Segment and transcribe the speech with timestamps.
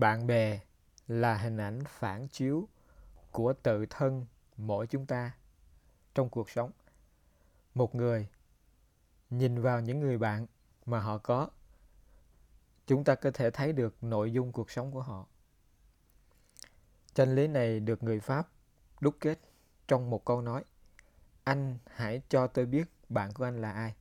[0.00, 0.60] bạn bè
[1.08, 2.68] là hình ảnh phản chiếu
[3.30, 4.26] của tự thân
[4.56, 5.36] mỗi chúng ta
[6.14, 6.70] trong cuộc sống.
[7.74, 8.28] Một người
[9.30, 10.46] nhìn vào những người bạn
[10.86, 11.48] mà họ có,
[12.86, 15.26] chúng ta có thể thấy được nội dung cuộc sống của họ.
[17.14, 18.48] Chân lý này được người pháp
[19.00, 19.38] đúc kết
[19.88, 20.64] trong một câu nói,
[21.44, 23.94] anh hãy cho tôi biết bạn của anh là ai,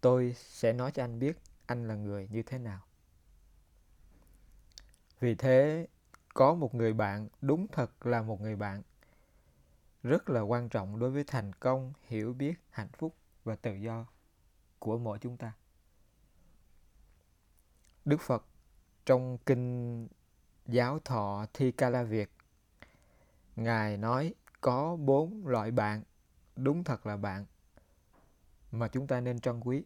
[0.00, 1.36] tôi sẽ nói cho anh biết
[1.66, 2.80] anh là người như thế nào
[5.20, 5.86] vì thế,
[6.34, 8.82] có một người bạn, đúng thật là một người bạn,
[10.02, 14.06] rất là quan trọng đối với thành công, hiểu biết, hạnh phúc và tự do
[14.78, 15.52] của mỗi chúng ta.
[18.04, 18.44] Đức phật
[19.06, 20.08] trong kinh
[20.66, 22.30] giáo thọ thi ca la việt,
[23.56, 26.02] ngài nói có bốn loại bạn,
[26.56, 27.46] đúng thật là bạn,
[28.72, 29.84] mà chúng ta nên trân quý.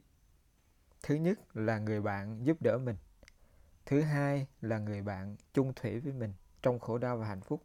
[1.02, 2.96] Thứ nhất là người bạn giúp đỡ mình
[3.86, 6.32] thứ hai là người bạn chung thủy với mình
[6.62, 7.62] trong khổ đau và hạnh phúc.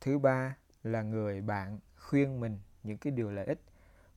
[0.00, 3.60] Thứ ba là người bạn khuyên mình những cái điều lợi ích.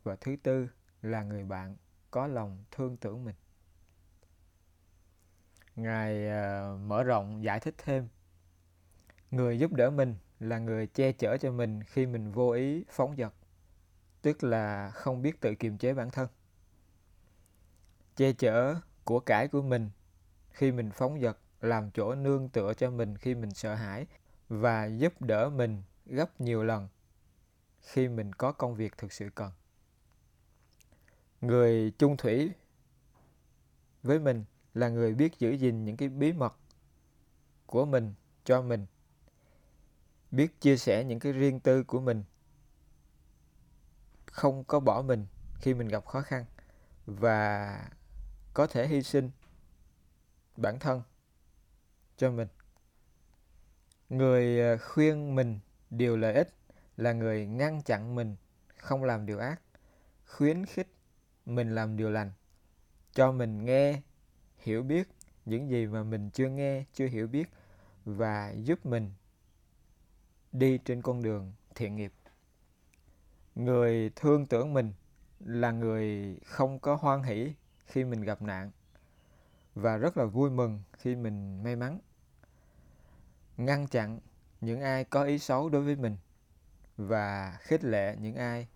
[0.04, 0.68] Và thứ tư
[1.02, 1.76] là người bạn
[2.12, 3.36] có lòng thương tưởng mình.
[5.76, 8.08] Ngài uh, mở rộng giải thích thêm.
[9.32, 13.16] Người giúp đỡ mình là người che chở cho mình khi mình vô ý phóng
[13.18, 13.34] dật
[14.22, 16.28] tức là không biết tự kiềm chế bản thân.
[18.16, 19.90] Che chở của cải của mình
[20.52, 24.06] khi mình phóng dật làm chỗ nương tựa cho mình khi mình sợ hãi
[24.50, 26.88] và giúp đỡ mình gấp nhiều lần
[27.82, 29.52] khi mình có công việc thực sự cần.
[31.42, 32.52] Người chung thủy
[34.04, 36.56] với mình là người biết giữ gìn những cái bí mật
[37.66, 38.14] của mình
[38.44, 38.86] cho mình,
[40.32, 42.24] biết chia sẻ những cái riêng tư của mình,
[44.26, 45.26] không có bỏ mình
[45.56, 46.46] khi mình gặp khó khăn
[47.06, 47.90] và
[48.54, 49.32] có thể hy sinh
[50.62, 51.02] bản thân
[52.18, 52.48] cho mình.
[54.10, 56.54] Người ờ, khuyên mình điều lợi ích
[56.98, 58.36] là người ngăn chặn mình
[58.78, 59.62] không làm điều ác,
[60.28, 60.88] khuyến khích
[61.46, 62.32] mình làm điều lành,
[63.14, 64.02] cho mình nghe,
[64.58, 65.08] hiểu biết
[65.46, 67.50] những gì mà mình chưa nghe, chưa hiểu biết
[68.06, 69.12] và giúp mình
[70.52, 72.14] đi trên con đường thiện nghiệp.
[73.56, 74.94] Người thương tưởng mình
[75.40, 77.54] là người không có hoan hỷ
[77.86, 78.72] khi mình gặp nạn
[79.76, 82.00] và rất là vui mừng khi mình may mắn.
[83.58, 84.20] Ngăn chặn
[84.62, 86.18] những ai có ý xấu đối với mình
[86.98, 88.68] và khích lệ những ai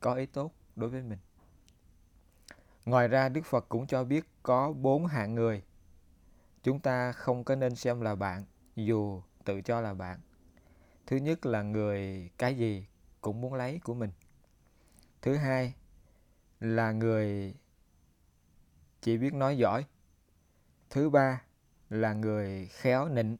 [0.00, 1.18] có ý tốt đối với mình.
[2.84, 5.62] Ngoài ra, đức phật cũng cho biết có bốn hạng người.
[6.62, 8.44] Chúng ta không có nên xem là bạn,
[8.76, 10.20] dù tự cho là bạn.
[11.06, 12.86] Thứ nhất là người cái gì
[13.20, 14.10] cũng muốn lấy của mình.
[15.22, 15.74] Thứ hai
[16.60, 17.54] là người
[19.02, 19.86] chỉ biết nói giỏi.
[20.90, 21.42] Thứ ba
[21.90, 23.36] là người khéo nịnh.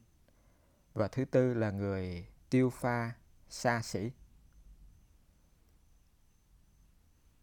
[0.93, 3.11] Và thứ tư là người tiêu pha,
[3.49, 4.11] xa xỉ.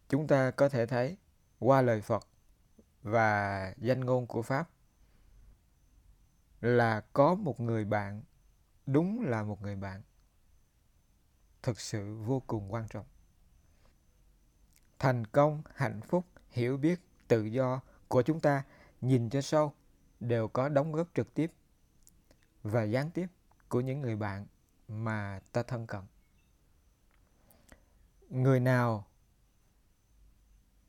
[0.09, 1.17] Chúng ta có thể thấy
[1.59, 2.27] qua lời phật
[3.01, 4.69] và danh ngôn của pháp
[6.61, 8.23] là có một người bạn,
[8.85, 10.01] đúng là một người bạn,
[11.63, 13.05] thực sự vô cùng quan trọng.
[14.99, 18.63] Thành công, hạnh phúc, hiểu biết, tự do của chúng ta
[19.01, 19.73] nhìn cho sâu
[20.19, 21.51] đều có đóng góp trực tiếp
[22.63, 23.27] và gián tiếp
[23.69, 24.45] của những người bạn
[24.87, 26.01] mà ta thân cận.
[28.29, 29.05] Người nào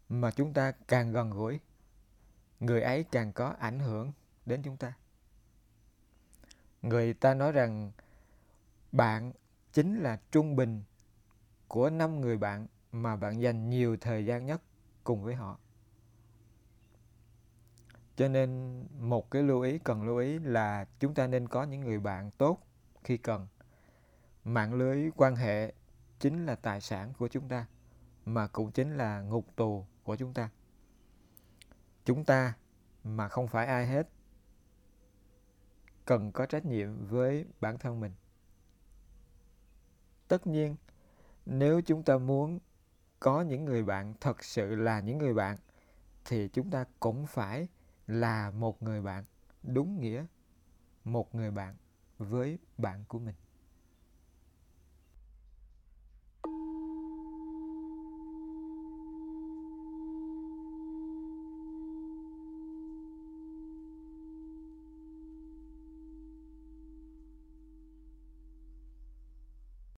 [0.08, 1.60] mà chúng ta càng gần gũi,
[2.60, 4.12] người ấy càng có ảnh hưởng
[4.46, 4.92] đến chúng ta.
[6.82, 7.92] Người ta nói rằng
[8.92, 9.32] bạn
[9.72, 10.82] chính là trung bình
[11.68, 14.62] của năm người bạn mà bạn dành nhiều thời gian nhất
[15.04, 15.58] cùng với họ
[18.20, 21.80] cho nên một cái lưu ý cần lưu ý là chúng ta nên có những
[21.80, 22.58] người bạn tốt
[23.04, 23.46] khi cần.
[24.44, 25.72] Mạng lưới quan hệ
[26.18, 27.66] chính là tài sản của chúng ta,
[28.24, 30.50] mà cũng chính là ngục tù của chúng ta.
[32.04, 32.54] Chúng ta
[33.04, 34.08] mà không phải ai hết
[36.04, 38.12] cần có trách nhiệm với bản thân mình.
[40.28, 40.76] Tất nhiên,
[41.46, 42.58] nếu chúng ta muốn
[43.20, 45.56] có những người bạn thật sự là những người bạn,
[46.24, 47.68] thì chúng ta cũng phải
[48.10, 49.24] là một người bạn
[49.62, 50.26] đúng nghĩa
[51.04, 51.76] một người bạn
[52.18, 53.34] với bạn của mình.